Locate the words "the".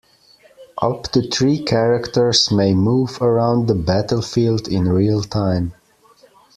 3.67-3.75